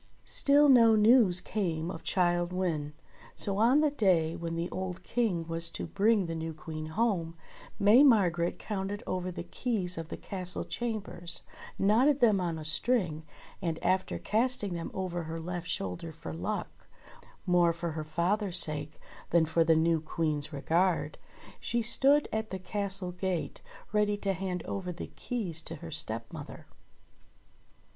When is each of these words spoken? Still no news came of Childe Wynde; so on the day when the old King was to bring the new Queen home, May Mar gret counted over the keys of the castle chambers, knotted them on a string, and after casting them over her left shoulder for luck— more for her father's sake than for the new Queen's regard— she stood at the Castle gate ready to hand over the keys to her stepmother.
Still 0.25 0.67
no 0.67 0.95
news 0.95 1.39
came 1.41 1.91
of 1.91 2.01
Childe 2.01 2.51
Wynde; 2.51 2.93
so 3.35 3.57
on 3.59 3.81
the 3.81 3.91
day 3.91 4.35
when 4.35 4.55
the 4.55 4.67
old 4.71 5.03
King 5.03 5.47
was 5.47 5.69
to 5.69 5.85
bring 5.85 6.25
the 6.25 6.33
new 6.33 6.55
Queen 6.55 6.87
home, 6.87 7.35
May 7.77 8.01
Mar 8.01 8.31
gret 8.31 8.57
counted 8.57 9.03
over 9.05 9.31
the 9.31 9.43
keys 9.43 9.99
of 9.99 10.07
the 10.09 10.17
castle 10.17 10.65
chambers, 10.65 11.43
knotted 11.77 12.19
them 12.19 12.41
on 12.41 12.57
a 12.57 12.65
string, 12.65 13.21
and 13.61 13.77
after 13.83 14.17
casting 14.17 14.73
them 14.73 14.89
over 14.95 15.21
her 15.25 15.39
left 15.39 15.67
shoulder 15.67 16.11
for 16.11 16.33
luck— 16.33 16.87
more 17.45 17.71
for 17.71 17.91
her 17.91 18.03
father's 18.03 18.57
sake 18.57 18.99
than 19.29 19.45
for 19.45 19.63
the 19.63 19.75
new 19.75 20.01
Queen's 20.01 20.51
regard— 20.51 21.19
she 21.59 21.83
stood 21.83 22.27
at 22.33 22.49
the 22.49 22.57
Castle 22.57 23.11
gate 23.11 23.61
ready 23.93 24.17
to 24.17 24.33
hand 24.33 24.63
over 24.63 24.91
the 24.91 25.11
keys 25.15 25.61
to 25.61 25.75
her 25.75 25.91
stepmother. 25.91 26.65